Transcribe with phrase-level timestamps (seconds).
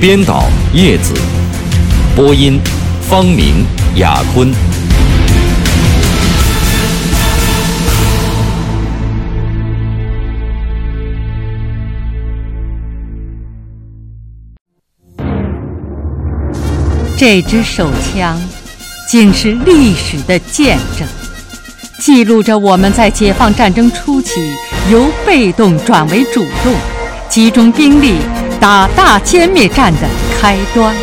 [0.00, 1.12] 编导叶子，
[2.14, 2.60] 播音
[3.02, 4.48] 方明、雅坤。
[17.16, 18.40] 这支手枪，
[19.08, 21.08] 竟是历史的见证，
[21.98, 24.54] 记录着我们在解放战争初期
[24.92, 26.72] 由被动转为主动，
[27.28, 28.14] 集中兵力。
[28.60, 30.08] 打大歼灭战的
[30.40, 30.94] 开端。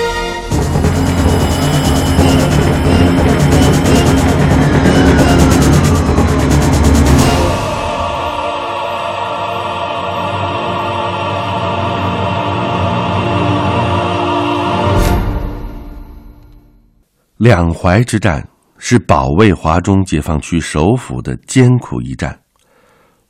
[17.37, 22.40] 两淮之战是保卫华中解放区首府的艰苦一战，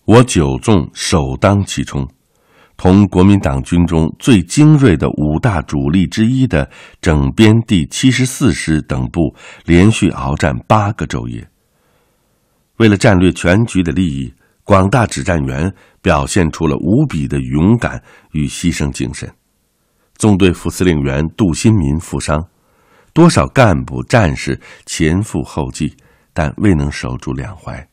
[0.06, 2.08] 我九纵首当其冲。
[2.78, 9.34] 同国民党军中最精锐的五大主力之一的整编第七十四师等部
[9.66, 11.48] 连续鏖战八个昼夜。
[12.78, 14.34] 为了战略全局的利益，
[14.66, 18.04] 广大指战员表现出了无比的勇敢
[18.34, 19.34] 与牺牲精神。
[20.18, 22.46] 纵队副司令员杜新民负伤，
[23.14, 25.96] 多少干部战士前赴后继，
[26.34, 27.88] 但未能守住两淮，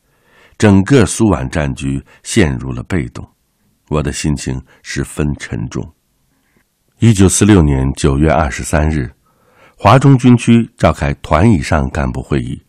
[0.59, 3.32] 整个苏皖战局陷入了被动。
[3.93, 5.87] 我的心情十分沉重。
[6.99, 9.11] 一九四六年九月二十三日，
[9.77, 12.63] 华中军区召开团以上干部会议，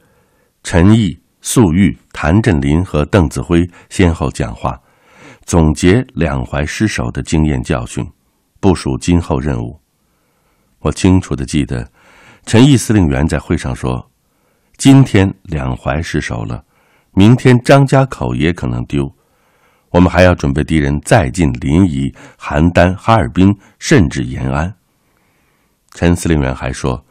[0.63, 4.77] 陈毅、粟裕、谭震林和邓子恢先后讲话，
[5.45, 8.05] 总结两淮失守的经验教训，
[8.59, 9.79] 部署今后任务。
[10.79, 11.89] 我清楚的记得，
[12.45, 14.11] 陈毅司令员在会上说
[14.75, 16.65] ：“今天两淮失守了，
[17.13, 19.09] 明天张家口也可能丢。”
[19.93, 24.73] 我们还要准备敌人再进临沂、邯郸、哈尔滨，甚至延安。
[25.93, 27.05] 陈司令员还说，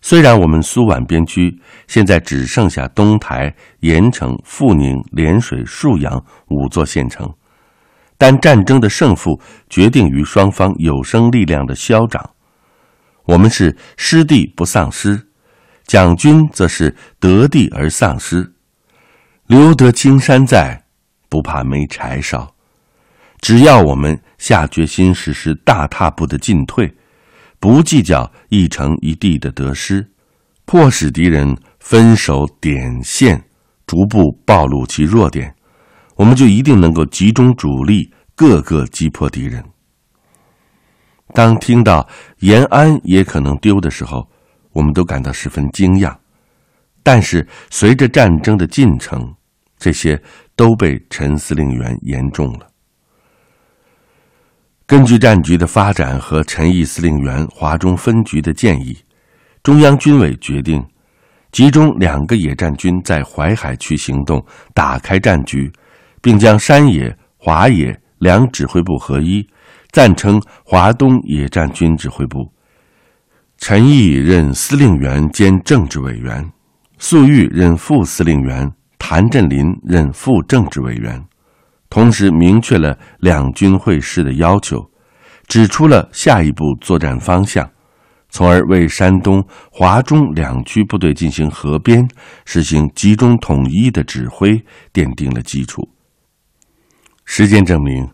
[0.00, 7.30] 虽然我们苏皖边区现在只剩下东台、盐城、阜宁、涟水、沭阳五座县城，
[8.16, 9.38] 但战争的胜负
[9.68, 12.30] 决定于双方有生力量的消长。
[13.26, 15.28] 我们是失地不丧失，
[15.84, 18.54] 蒋军则是得地而丧失。
[19.48, 20.85] 留得青山在。
[21.28, 22.54] 不怕没柴烧，
[23.40, 26.94] 只要我们下决心实施大踏步的进退，
[27.58, 30.08] 不计较一城一地的得失，
[30.64, 33.42] 迫使敌人分守点线，
[33.86, 35.54] 逐步暴露其弱点，
[36.14, 39.64] 我们就一定能够集中主力，各个击破敌人。
[41.34, 42.08] 当听到
[42.38, 44.28] 延安也可能丢的时候，
[44.72, 46.16] 我们都感到十分惊讶。
[47.02, 49.34] 但是随着战争的进程，
[49.76, 50.22] 这些。
[50.56, 52.66] 都被陈司令员言中了。
[54.86, 58.96] 根据战局的发展和陈毅司令员华中分局的建议，
[59.62, 60.82] 中央军委决定
[61.52, 65.70] 集中两个野战军在淮海区行动，打开战局，
[66.22, 69.46] 并将山野、华野两指挥部合一，
[69.90, 72.50] 暂称华东野战军指挥部。
[73.58, 76.48] 陈毅任司令员兼政治委员，
[76.98, 78.72] 粟裕任副司令员。
[78.98, 81.22] 谭震林任副政治委员，
[81.88, 84.84] 同时明确了两军会师的要求，
[85.46, 87.70] 指出了下一步作战方向，
[88.30, 92.08] 从而为山东、华中两区部队进行合编、
[92.44, 94.60] 实行集中统一的指挥
[94.92, 95.88] 奠定了基础。
[97.24, 98.08] 实践证明，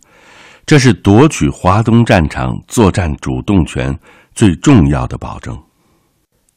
[0.66, 3.98] 这是夺取华东战场作战主动权
[4.34, 5.58] 最重要的保证。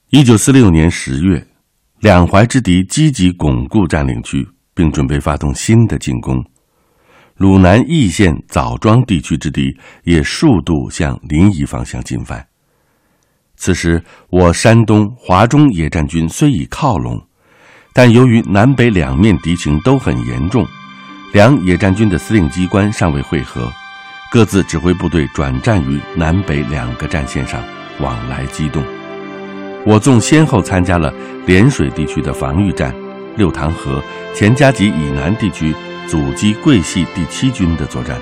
[0.10, 1.46] 一九四六年十月。
[2.06, 6.40] 两淮之敌积极巩固占领区，并准备发动新的进攻。
[7.38, 12.46] 鲁南易县枣庄地区之敌也数度向临沂方向进犯。
[13.56, 17.20] 此时，我山东华中野战军虽已靠拢，
[17.92, 20.64] 但由于南北两面敌情都很严重，
[21.34, 23.68] 两野战军的司令机关尚未会合，
[24.32, 27.64] 各自指挥部队转战于南北两个战线上，
[28.00, 28.84] 往来机动。
[29.86, 31.14] 我纵先后参加了
[31.46, 32.94] 涟水地区的防御战，
[33.38, 34.04] 六塘河、
[34.34, 35.76] 钱家集以南地区
[36.08, 38.20] 阻击桂系第七军的作战。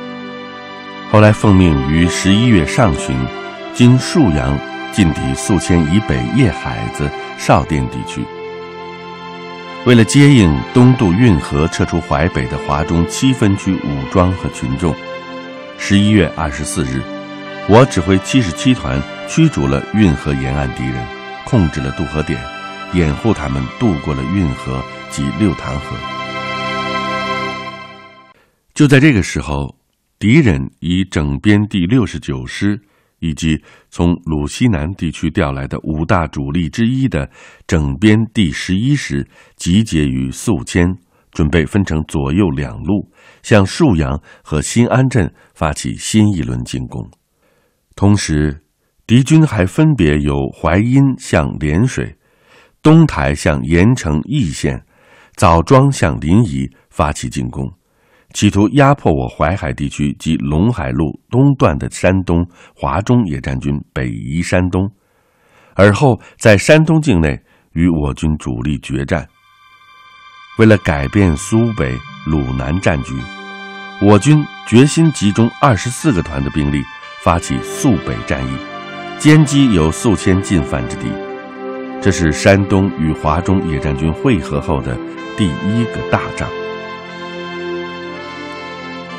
[1.10, 3.15] 后来奉命于十一月上旬，
[3.74, 4.60] 经沭阳
[4.92, 8.21] 进抵宿迁以北叶海子、邵店地区。
[9.86, 14.94] 为了接应东渡运河撤出淮北的华中七分区武装和群众，
[15.77, 17.01] 十一月二十四日，
[17.69, 20.95] 我指挥七十七团驱逐了运河沿岸敌人，
[21.53, 22.44] 控制了渡河点，
[22.95, 25.95] 掩护他们渡过了运河及六塘河。
[28.73, 29.77] 就在这个时候，
[30.17, 32.81] 敌人以整编第六十九师。
[33.19, 33.57] 以及
[33.89, 37.29] 从鲁西南地区调来的五大主力之一的
[37.65, 40.94] 整编第十一师集结于宿迁，
[41.31, 43.09] 准备分成左右两路
[43.41, 47.09] 向沭阳和新安镇发起新一轮进攻。
[47.95, 48.62] 同时，
[49.13, 52.18] 敌军还分别由淮阴向涟水、
[52.81, 54.83] 东台向盐城易县、
[55.36, 57.71] 枣庄向临沂发起进攻。
[58.33, 62.44] 企图压迫我淮海地区及陇海路东段的山东
[62.75, 64.89] 华中野战军北移山东，
[65.75, 67.39] 而后在山东境内
[67.74, 69.30] 与我军主力决战。
[70.57, 71.95] 为了改变苏北
[72.25, 73.13] 鲁南战局，
[74.01, 76.81] 我军决心集中二十四个团的兵力，
[77.21, 78.57] 发起肃北战役，
[79.23, 81.05] 歼击由宿迁进犯之敌。
[82.01, 84.97] 这是山东与华中野战军会合后的
[85.37, 86.45] 第一个大仗。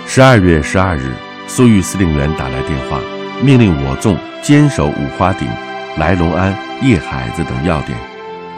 [0.06, 1.10] 十二月十二日，
[1.46, 3.00] 粟裕司令员打来电话，
[3.42, 5.48] 命令我纵坚守五花顶、
[5.96, 7.98] 来龙安、叶海子等要点，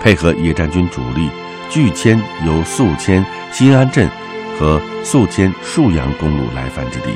[0.02, 1.31] 配合野战军主力，
[1.70, 4.10] 拒迁由宿迁新安镇
[4.58, 7.10] 和宿迁沭阳公路来犯之地。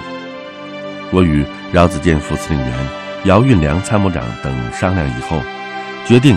[1.11, 2.73] 我与饶子健副司令员、
[3.25, 5.43] 姚运良参谋长等商量以后，
[6.07, 6.35] 决定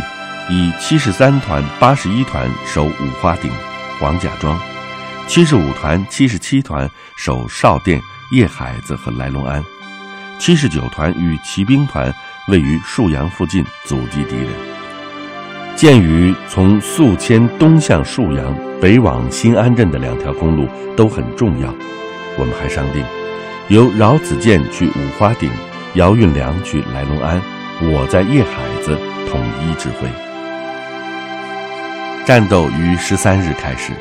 [0.50, 3.50] 以七十三团、八十一团守五花顶、
[4.00, 4.60] 黄家庄。
[5.26, 8.02] 七十五团、七十七团守邵店、
[8.34, 9.64] 叶海子和来龙安，
[10.38, 12.14] 七十九团与骑兵团
[12.50, 14.48] 位于沭阳附近阻击敌人。
[15.78, 21.74] 鉴于从宿迁东向沭阳、北往新安镇的两条公路都很重要，
[22.38, 23.02] 我们还商定
[23.70, 25.50] 由饶子健去五花顶，
[25.96, 27.40] 姚运良去来龙安，
[27.82, 28.52] 我在叶海
[28.82, 28.98] 子
[29.30, 30.10] 统一指挥。
[32.26, 33.94] 战斗于十三日开始。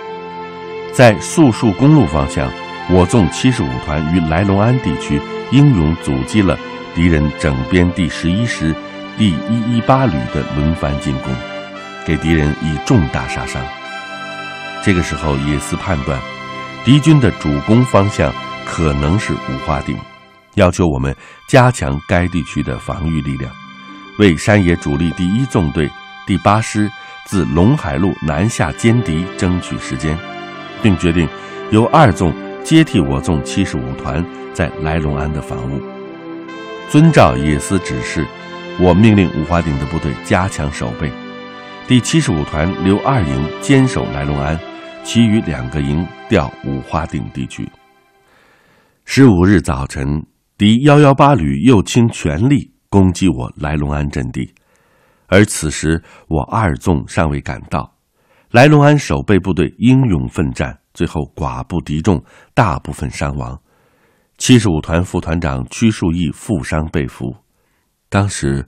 [0.90, 2.50] 在宿沭公路方向，
[2.88, 6.58] 我纵七十五团于来龙安地区英勇阻击了
[6.94, 8.74] 敌人整编第十一师
[9.18, 11.30] 第一一八旅的轮番进攻，
[12.06, 13.62] 给敌人以重大杀伤。
[14.82, 16.18] 这个时候，野司判断
[16.86, 18.32] 敌军的主攻方向
[18.64, 19.96] 可能是五花顶，
[20.54, 21.14] 要求我们
[21.48, 23.50] 加强该地区的防御力量，
[24.18, 25.90] 为山野主力第一纵队
[26.26, 26.90] 第八师
[27.26, 30.16] 自陇海路南下歼敌争取时间。
[30.82, 31.26] 并决定
[31.70, 32.34] 由二纵
[32.64, 35.80] 接替我纵七十五团在来龙安的防务。
[36.90, 38.26] 遵照野司指示，
[38.78, 41.10] 我命令五花顶的部队加强守备，
[41.86, 44.58] 第七十五团留二营坚守来龙安，
[45.04, 47.66] 其余两个营调五花顶地区。
[49.04, 50.22] 十五日早晨，
[50.62, 54.54] 敌幺幺八旅又倾全力攻击我来龙安阵地，
[55.26, 57.96] 而此时我二纵尚未赶到。
[58.52, 62.22] 来龙安守备部队英勇奋战，最后寡不敌众，
[62.54, 63.60] 大部分伤亡。
[64.38, 67.34] 七十五团副团长屈树义负伤被俘。
[68.08, 68.64] 当时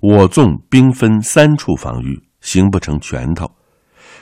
[0.00, 3.48] 我纵兵分三处防御，形不成拳头。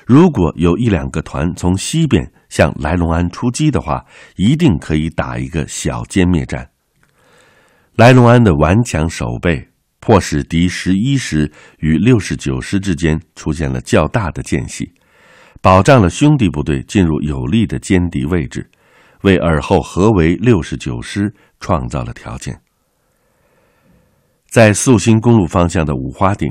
[0.07, 4.05] 如果有一两个团从西边向来龙安出击的话，
[4.37, 6.69] 一定可以打一个小歼灭战。
[7.97, 9.69] 来龙安的顽强守备，
[10.01, 14.93] 迫使敌十一师与六十九师之间出现了较大的间隙。
[15.63, 18.69] 保障了兄弟部队进入有利的歼敌位置，
[19.23, 22.61] 为尔后合围六十九师创造了条件。
[24.49, 26.51] 在宿新公路方向的五花顶，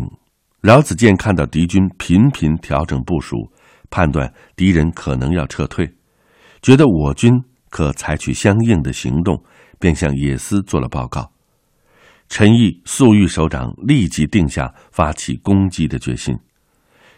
[0.61, 3.51] 饶子健看到敌军频频调整部署，
[3.89, 5.93] 判断敌人可能要撤退，
[6.61, 7.33] 觉得我军
[7.69, 9.43] 可采取相应的行动，
[9.77, 11.32] 便向野司做了报告。
[12.33, 16.35] 陈毅、粟裕首长立即定下发起攻击的决心。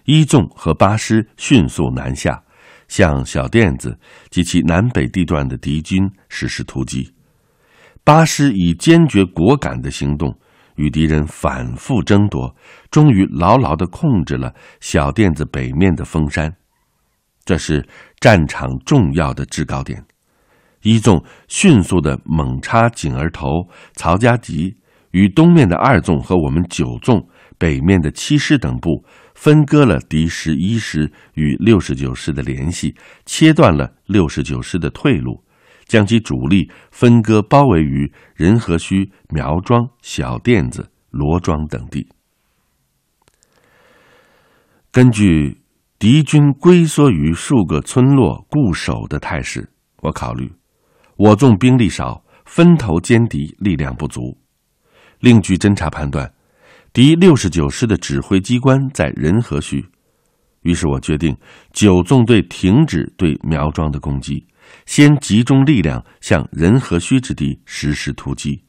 [0.03, 2.43] 一纵和八师迅速南下，
[2.89, 3.97] 向小店子
[4.29, 7.13] 及其南北地段的敌军实施突击。
[8.03, 10.37] 八师以坚决果敢的行动，
[10.75, 12.53] 与敌人反复争夺，
[12.91, 16.53] 终于牢牢地控制了小店子北面的峰山。
[17.45, 17.87] 这是
[18.19, 20.03] 战场重要的制高点。
[20.81, 24.75] 一纵迅速地猛插井儿头、曹家集，
[25.15, 27.25] 与东面的二纵和我们九纵、
[27.57, 29.05] 北面的七师等部。
[29.33, 32.95] 分割了敌十一师与六十九师的联系，
[33.25, 35.43] 切断了六十九师的退路，
[35.85, 42.07] 将其主力分割包围于仁和圩、苗庄、小店子、罗庄等地。
[44.89, 45.61] 根据
[45.99, 49.69] 敌军龟缩于数个村落固守的态势，
[50.01, 50.49] 我考虑，
[51.17, 54.37] 我纵兵力少，分头歼敌力量不足。
[55.25, 56.31] 另据侦察判断，
[56.93, 59.83] 敌六十九师的指挥机关在仁和圩，
[60.61, 61.35] 于是我决定
[61.73, 64.45] 九纵队停止对苗庄的攻击，
[64.85, 68.61] 先集中力量向仁和圩之地实施突击。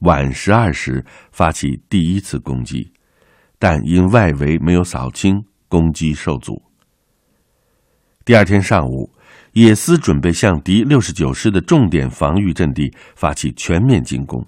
[0.00, 2.92] 晚十二时发起第一次攻击，
[3.56, 6.60] 但因外围没有扫清，攻击受阻。
[8.24, 9.08] 第二天上午，
[9.52, 14.44] 野司准备向敌六十九师的重点防御阵地发起全面进攻。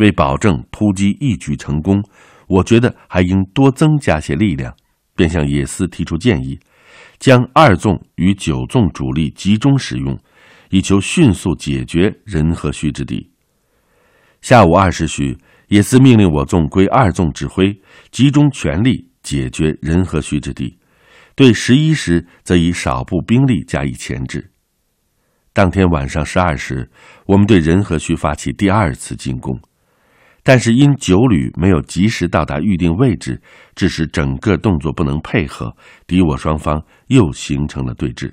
[0.00, 2.02] 为保证突击一举成功，
[2.48, 4.74] 我觉得还应多增加些力量，
[5.14, 6.58] 便向野司提出建议，
[7.18, 10.18] 将二纵与九纵主力集中使用，
[10.70, 13.30] 以求迅速解决仁和墟之地。
[14.40, 15.36] 下午二时许，
[15.68, 17.78] 野司命令我纵归二纵指挥，
[18.10, 20.78] 集中全力解决仁和墟之地，
[21.34, 24.50] 对十一时则以少部兵力加以钳制。
[25.52, 26.90] 当天晚上十二时，
[27.26, 29.60] 我们对仁和墟发起第二次进攻。
[30.42, 33.40] 但是因九旅没有及时到达预定位置，
[33.74, 35.74] 致使整个动作不能配合，
[36.06, 38.32] 敌我双方又形成了对峙。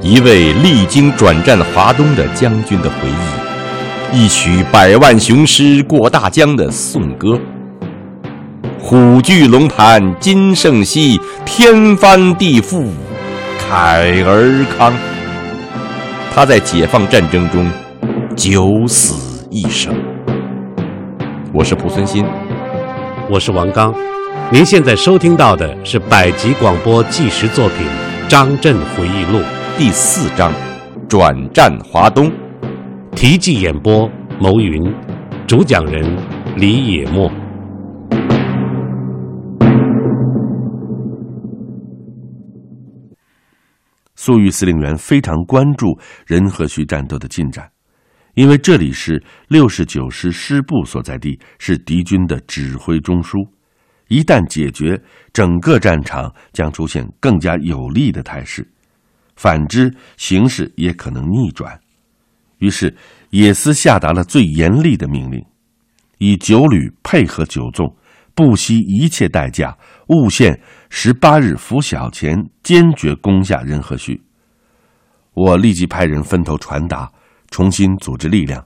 [0.00, 3.08] 一位历经转战华东的将军的回
[4.14, 7.38] 忆，一曲百万雄师过大江的颂歌。
[8.78, 12.86] 虎踞龙盘今胜昔，天翻地覆
[13.58, 14.94] 慨而康。
[16.38, 17.68] 他在解放战争中
[18.36, 19.92] 九死一生。
[21.52, 22.24] 我是蒲存昕，
[23.28, 23.92] 我是王刚。
[24.52, 27.78] 您现在收听到的是百集广播纪实作品
[28.30, 29.40] 《张震回忆录》
[29.76, 30.52] 第四章
[31.08, 32.26] 《转战华东》，
[33.16, 34.94] 题记演播牟云，
[35.44, 36.08] 主讲人
[36.54, 37.28] 李野墨。
[44.18, 45.96] 粟裕司令员非常关注
[46.26, 47.70] 仁和圩战斗的进展，
[48.34, 53.48] 因为这里是六十九师师部所在地，是敌军的指挥中枢。
[54.08, 55.00] 一旦解决，
[55.32, 58.64] 整个战场将出现更加有利的态势；
[59.36, 61.78] 反之，形势也可能逆转。
[62.58, 62.92] 于是，
[63.30, 65.40] 野司下达了最严厉的命令：
[66.18, 67.86] 以九旅配合九纵，
[68.38, 69.76] 不惜一切代价，
[70.10, 70.60] 务限。
[70.90, 74.20] 十八日拂晓前，坚决攻下仁和圩。
[75.34, 77.10] 我立即派人分头传达，
[77.50, 78.64] 重新组织力量，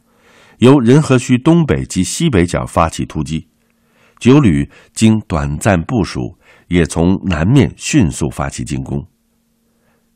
[0.59, 3.49] 由仁和圩东北及西北角发起突击。
[4.19, 6.37] 九旅经短暂部署，
[6.69, 9.03] 也从南面迅速发起进攻。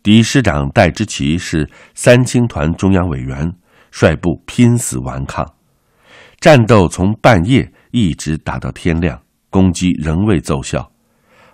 [0.02, 3.50] 敌师长戴之奇是三青团中央委员，
[3.90, 5.50] 率部拼死顽抗。
[6.40, 9.18] 战斗从半夜一直打到天亮，
[9.50, 10.90] 攻击仍未奏效。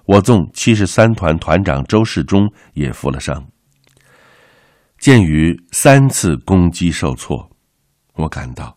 [0.05, 3.47] 我纵七十三团团长周世忠也负了伤。
[4.99, 7.51] 鉴于三次攻击受挫，
[8.15, 8.77] 我感到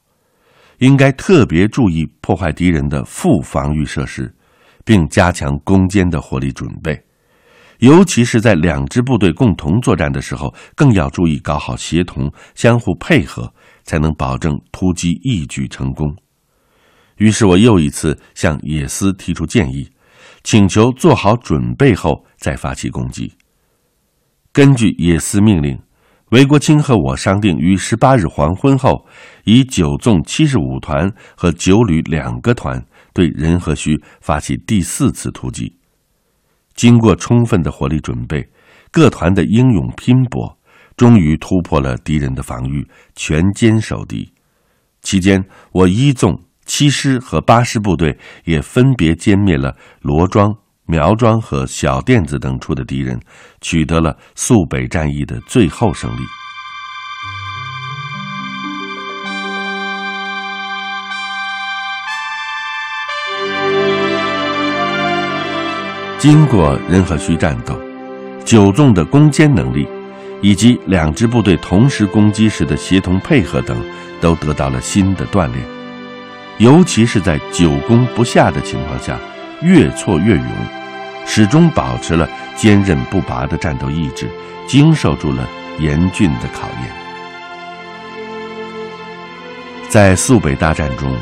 [0.79, 4.35] 应该特别注意破坏敌人的副防御设施，
[4.83, 6.99] 并加强攻坚的火力准备。
[7.79, 13.53] 尤其是在两支部队共同作战的时候，更要注意搞好协同、相互配合，
[13.83, 16.15] 才能保证突击一举成功。
[17.17, 19.89] 于是我又一次向野司提出建议。
[20.43, 23.33] 请求做好准备后再发起攻击。
[24.53, 25.79] 根据野司命令，
[26.29, 29.07] 韦国清和我商定于十八日黄昏后，
[29.45, 32.79] 以九纵七十五团和九旅两个团
[33.11, 35.75] 对仁和圩发起第四次突击。
[36.75, 38.47] 经过充分的火力准备，
[38.91, 40.55] 各团的英勇拼搏，
[40.95, 44.31] 终于突破了敌人的防御，全歼守敌。
[45.01, 46.39] 期间，我一纵。
[46.65, 50.53] 七师和八师部队也分别歼灭了罗庄、
[50.85, 53.19] 苗庄和小店子等处的敌人，
[53.61, 56.21] 取得了肃北战役的最后胜利。
[66.17, 67.79] 经过仁和圩战斗，
[68.43, 69.87] 九纵的攻坚能力，
[70.41, 73.79] 以及两支部队同时攻击时的协同配合等，
[74.19, 75.74] 都得到了新的锻炼。
[76.57, 79.19] 尤其是在久攻不下的情况下，
[79.61, 80.45] 越挫越勇，
[81.25, 84.29] 始终保持了坚韧不拔的战斗意志，
[84.65, 85.47] 经受住了
[85.79, 86.91] 严峻的考验。
[89.89, 91.13] 在肃北大战中，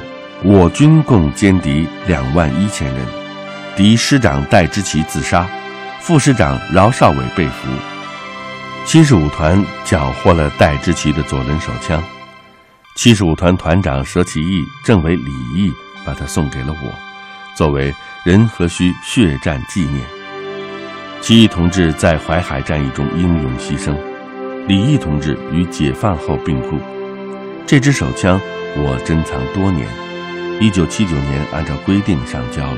[0.44, 3.04] 我军共歼敌两万一千人，
[3.76, 5.48] 敌师长戴之奇自杀，
[6.00, 7.70] 副师长饶少伟被俘，
[8.86, 12.04] 七十五团缴获了戴之奇的左轮手枪。
[12.96, 15.74] 七十五团团长佘其义、政委李毅
[16.06, 16.94] 把它送给了我，
[17.56, 20.06] 作为仁和胥血战纪念。
[21.20, 23.96] 其义同志在淮海战役中英勇牺牲，
[24.68, 26.80] 李毅同志于解放后病故。
[27.66, 28.40] 这支手枪
[28.76, 29.88] 我珍藏多年，
[30.60, 32.78] 一九七九年按照规定上交了。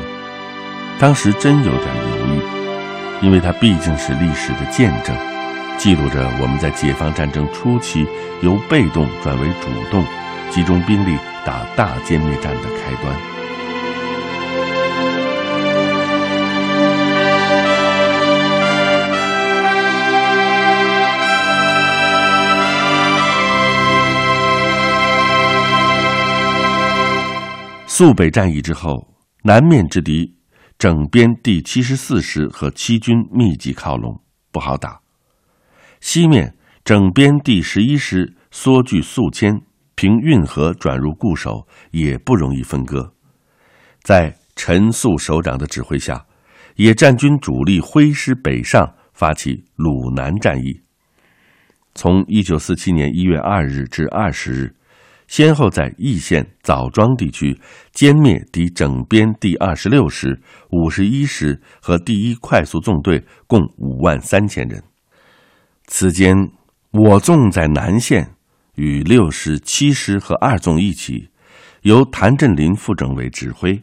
[0.98, 5.14] 当时真有点犹豫，因为它毕竟是历史的见证，
[5.78, 8.08] 记录着我们在解放战争初期
[8.42, 10.04] 由被动转为主动，
[10.50, 11.16] 集中兵力
[11.46, 13.16] 打大歼灭战的开端。
[27.86, 29.08] 肃北战役之后，
[29.44, 30.36] 南面之敌
[30.78, 34.20] 整编第七十四师和七军密集靠拢，
[34.52, 35.00] 不好打；
[36.06, 39.60] 西面整编第十一师缩距宿迁，
[39.96, 43.12] 凭运河转入固守，也不容易分割。
[44.04, 46.28] 在陈粟首长的指挥下，
[46.76, 50.80] 野战军主力挥师北上，发起鲁南战役。
[51.96, 54.76] 从一九四七年一月二日至二十日。
[55.28, 57.60] 先后在易县、枣庄地区
[57.92, 64.84] 歼灭敌整编第二十六师、五十一师和第一快速纵队，共五万三千人。
[65.88, 66.52] 此间，
[66.92, 68.36] 我纵在南线，
[68.76, 71.30] 与六师、七师和二纵一起，
[71.82, 73.82] 由谭震林副政委指挥，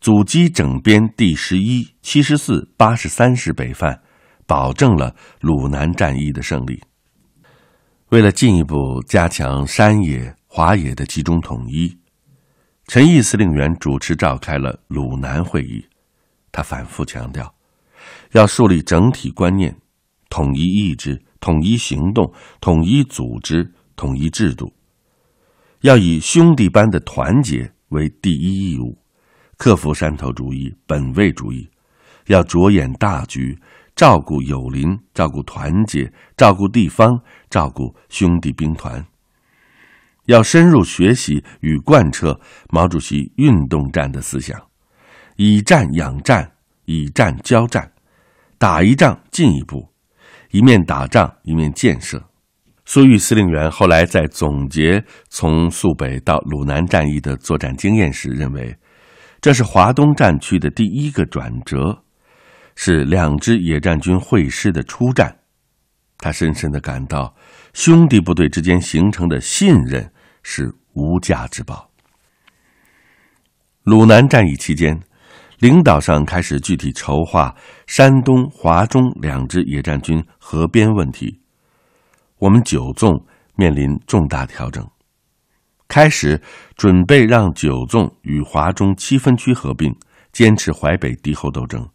[0.00, 4.00] 阻击整编第十一、七十四、八十三师北犯，
[4.46, 6.82] 保证了鲁南战役的胜利。
[8.10, 10.34] 为了进一步加强山野。
[10.52, 11.96] 华野的集中统一，
[12.88, 15.86] 陈毅司令员主持召开了鲁南会议。
[16.50, 17.54] 他反复强调，
[18.32, 19.72] 要树立整体观念、
[20.28, 24.72] 统一意志、统一行动、统一组织、统一制度，
[25.80, 28.96] 要以兄弟般的团结为第一义务，
[29.56, 31.68] 克服山头主义、本位主义，
[32.26, 33.58] 要着眼大局，
[33.96, 39.04] 照顾友邻，照顾团结，照顾地方，照顾兄弟兵团。
[40.26, 44.60] 要深入学习与贯彻毛主席运动战的思想，
[45.36, 46.52] 以战养战，
[46.84, 47.90] 以战交战，
[48.56, 49.89] 打一仗进一步，
[50.50, 52.22] 一面打仗一面建设。
[52.84, 58.76] 粟裕司令员后来在总结从肃北到鲁南战役的作战经验时，认为
[59.40, 62.02] 这是华东战区的第一个转折，
[62.74, 65.38] 是两支野战军会师的初战。
[66.18, 67.34] 他深深的感到。
[67.72, 71.88] 兄弟部队之间形成的信任是无价之宝。
[73.84, 75.00] 鲁南战役期间，
[75.60, 77.54] 领导上开始具体筹划
[77.86, 81.38] 山东、华中两支野战军合编问题。
[82.38, 83.22] 我们九纵
[83.56, 84.82] 面临重大调整，
[85.86, 86.40] 开始
[86.76, 89.94] 准备让九纵与华中七分区合并，
[90.32, 91.86] 坚持淮北敌后斗争。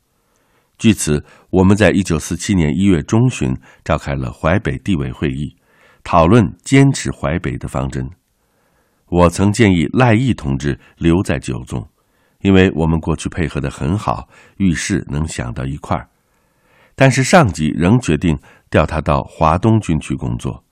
[0.78, 3.52] 据此，我们在一九四七年一月中旬
[3.84, 5.56] 召开了淮北地委会议。
[6.04, 8.08] 讨论坚持淮北的方针，
[9.08, 11.90] 我曾建议赖毅同志留在九纵，
[12.46, 16.08] 因为我们过去配合的很好，遇事能想到一块儿。
[16.94, 18.38] 但是上级仍决定
[18.70, 20.64] 调他到华东军区工作。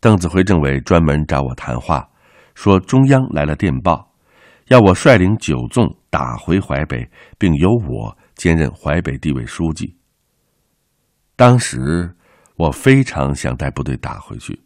[0.00, 2.08] 邓子恢政委专门找我谈话，
[2.54, 4.10] 说中央来了电报，
[4.68, 7.06] 要我率领九纵打回淮北，
[7.36, 9.94] 并由我兼任淮北地委书记。
[11.36, 12.10] 当时。
[12.58, 14.58] 我非常想带部队打回去，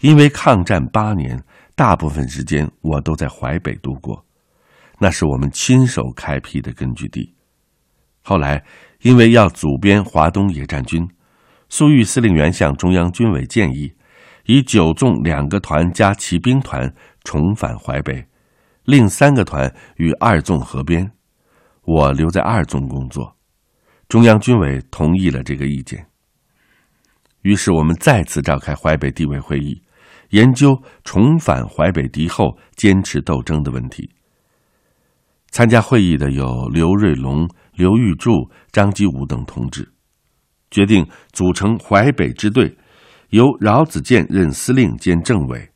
[0.00, 1.38] 因为抗战八年，
[1.74, 4.24] 大部分时间我都在淮北度过，
[4.98, 7.34] 那是我们亲手开辟的根据地。
[8.22, 8.64] 后来，
[9.00, 11.08] 因为要组编华东野战军，
[11.68, 13.92] 粟裕司令员向中央军委建议，
[14.46, 18.24] 以九纵两个团加骑兵团重返淮北，
[18.84, 21.10] 另三个团与二纵合编，
[21.82, 23.36] 我留在二纵工作。
[24.08, 26.06] 中央军委同意了这个意见。
[27.40, 29.82] 于是我们再次召开淮北地委会议，
[30.30, 34.08] 研究重返淮北敌后、坚持斗争的问题。
[35.52, 39.86] 参加会议的有刘瑞龙、刘玉柱、张基武等同志，
[40.70, 42.74] 决定组成淮北支队，
[43.28, 45.68] 由饶子健任司令兼政委，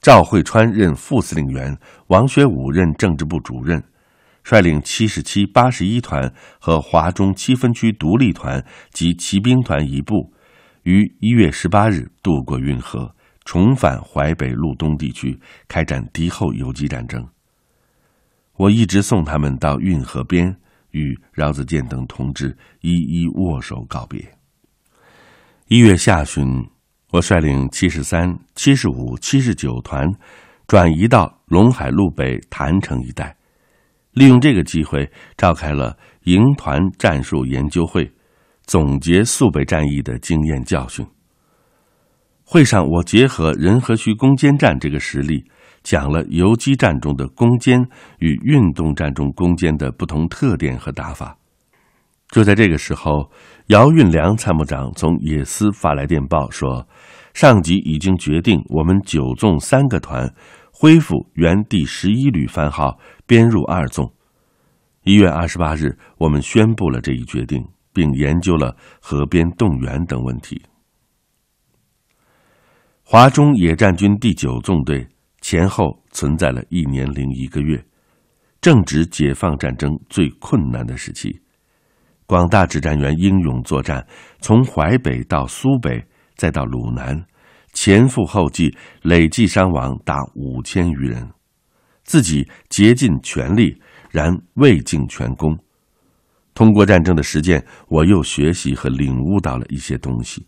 [0.00, 3.84] 赵慧川任副司令员，王学武任政治部主任，
[4.42, 10.32] 率领七十七、八十一团和华中七分区独立团及骑兵团一部。
[10.84, 17.22] 于一月十八日渡过运河，重返淮北路东地区，开展敌后游击战争。
[18.60, 20.54] 我一直送他们到运河边，
[20.90, 24.22] 与饶子健等同志一一握手告别。
[25.68, 26.68] 一月下旬，
[27.10, 30.06] 我率领七十三、七十五、七十九团
[30.66, 33.34] 转移到陇海路北郯城一带，
[34.12, 38.12] 利用这个机会召开了营团战术研究会，
[38.66, 41.06] 总结肃北战役的经验教训。
[42.44, 45.46] 会上，我结合仁和区攻坚战这个实例，
[45.82, 47.80] 讲了游击战中的攻坚
[48.18, 51.36] 与运动战中攻坚的不同特点和打法。
[52.28, 53.30] 就在这个时候，
[53.66, 56.86] 姚运良参谋长从野司发来电报说，
[57.34, 60.32] 上级已经决定我们九纵三个团
[60.72, 64.12] 恢复原第十一旅番号编入二纵。
[65.02, 70.62] 一月二十八日，我们宣布了这一决定，并研究了河边动员等问题。
[73.02, 75.08] 华中野战军第九纵队
[75.40, 77.84] 前后存在了一年零一个月，
[78.60, 81.40] 正值解放战争最困难的时期。
[82.26, 84.06] 广大指战员英勇作战，
[84.40, 86.04] 从淮北到苏北，
[86.36, 87.24] 再到鲁南，
[87.72, 91.28] 前赴后继，累计伤亡达五千余人。
[92.04, 95.58] 自己竭尽全力，然未尽全功。
[96.54, 100.46] 通过战争的实践，我又学习和领悟到了一些东西。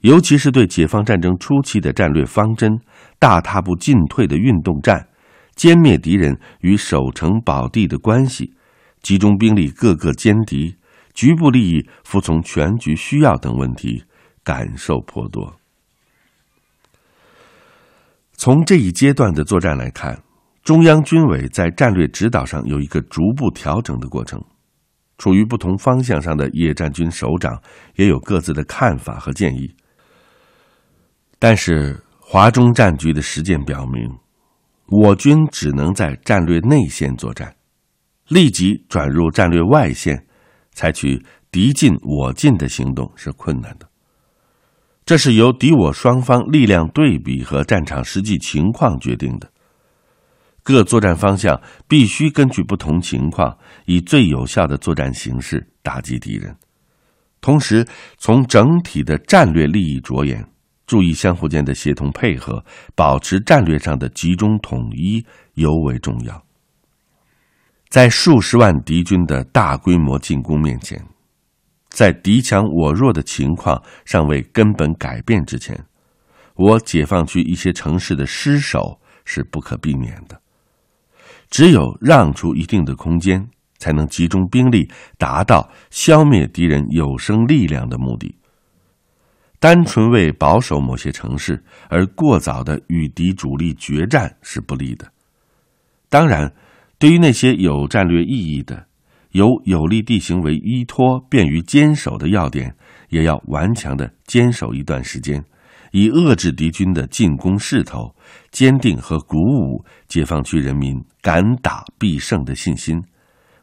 [0.00, 2.78] 尤其是对解放战争初期的战略方针、
[3.18, 5.08] 大踏步进退的运动战、
[5.56, 8.54] 歼灭敌人与守城保地的关系、
[9.02, 10.76] 集中兵力各个歼敌、
[11.14, 14.04] 局部利益服从全局需要等问题，
[14.44, 15.56] 感受颇多。
[18.34, 20.22] 从这一阶段的作战来看，
[20.62, 24.40] 中央军委在战略指导上有一个逐步调整的过程。
[25.16, 27.60] 处于不同方向上的野战军首长
[27.96, 29.74] 也有各自的看法和建议。
[31.38, 34.10] 但是，华中战局的实践表明，
[34.86, 37.54] 我军只能在战略内线作战，
[38.26, 40.26] 立即转入战略外线，
[40.72, 43.88] 采取敌进我进的行动是困难的。
[45.06, 49.50] 这是由敌我双方力量对比和战场实际情况决定的。
[50.62, 56.56] 各作战方向必须根据不同情况，以最有效的作战形式打击敌人，
[57.40, 57.86] 同时
[58.18, 60.44] 从整体的战略利益着眼。
[60.88, 62.64] 注意相互间的协同配合，
[62.96, 65.24] 保持战略上的集中统一
[65.54, 66.42] 尤为重要。
[67.90, 70.98] 在数十万敌军的大规模进攻面前，
[71.90, 75.78] 在敌强我弱的情况尚未根本改变之前，
[76.54, 80.40] 我解放区一些城市的失守是不可避免的。
[81.50, 83.46] 只有让出一定的空间，
[83.78, 88.37] 才能集中兵力，达到消灭敌人有生力量的目的。
[89.60, 95.10] 单纯为保守某些城市而过早的与敌主力决战是不利的。
[96.08, 96.52] 当然，
[96.98, 98.86] 对于那些有战略意义的、
[99.32, 102.74] 有有利地形为依托、便于坚守的要点，
[103.08, 105.44] 也要顽强的坚守一段时间，
[105.90, 108.14] 以遏制敌军的进攻势头，
[108.50, 113.02] 坚定和鼓舞解放区人民敢打必胜的信心，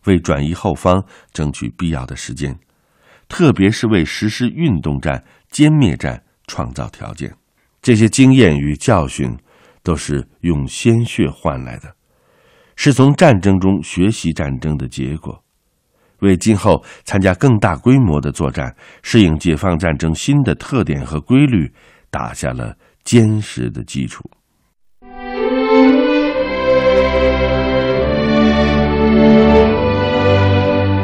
[0.05, 2.55] 为转移后方争取必要的时间，
[3.27, 5.23] 特别是为实施运动战。
[5.55, 7.33] 歼灭战创造条件，
[7.81, 9.33] 这些经验与教训
[9.83, 11.95] 都是用鲜血换来的，
[12.75, 15.41] 是从战争中学习战争的结果，
[16.19, 21.71] 为今后参加更大规模的作战、适应解放战争新的特点和规律
[22.09, 24.29] 打下了坚实的基础。